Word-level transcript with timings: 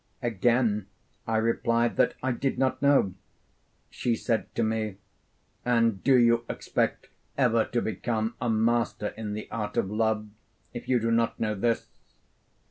Again 0.23 0.87
I 1.27 1.37
replied 1.37 1.95
that 1.97 2.15
I 2.23 2.31
did 2.31 2.57
not 2.57 2.81
know. 2.81 3.13
She 3.91 4.15
said 4.15 4.47
to 4.55 4.63
me: 4.63 4.95
'And 5.63 6.03
do 6.03 6.17
you 6.17 6.43
expect 6.49 7.09
ever 7.37 7.65
to 7.65 7.83
become 7.83 8.33
a 8.41 8.49
master 8.49 9.09
in 9.09 9.33
the 9.33 9.47
art 9.51 9.77
of 9.77 9.91
love, 9.91 10.27
if 10.73 10.89
you 10.89 10.97
do 10.99 11.11
not 11.11 11.39
know 11.39 11.53
this?' 11.53 11.85